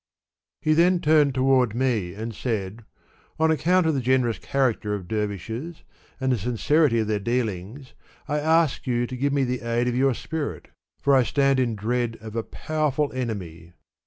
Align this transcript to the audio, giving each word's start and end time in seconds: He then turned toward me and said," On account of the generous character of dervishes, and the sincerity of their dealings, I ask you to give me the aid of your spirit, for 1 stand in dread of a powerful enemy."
He 0.63 0.73
then 0.73 0.99
turned 0.99 1.35
toward 1.35 1.75
me 1.75 2.15
and 2.15 2.33
said," 2.33 2.85
On 3.39 3.51
account 3.51 3.85
of 3.85 3.93
the 3.93 4.01
generous 4.01 4.39
character 4.39 4.95
of 4.95 5.07
dervishes, 5.07 5.83
and 6.19 6.31
the 6.31 6.39
sincerity 6.39 6.97
of 6.97 7.05
their 7.07 7.19
dealings, 7.19 7.93
I 8.27 8.39
ask 8.39 8.87
you 8.87 9.05
to 9.05 9.15
give 9.15 9.31
me 9.31 9.43
the 9.43 9.61
aid 9.61 9.87
of 9.87 9.95
your 9.95 10.15
spirit, 10.15 10.69
for 10.99 11.13
1 11.13 11.25
stand 11.25 11.59
in 11.59 11.75
dread 11.75 12.17
of 12.19 12.35
a 12.35 12.41
powerful 12.41 13.13
enemy." 13.13 13.73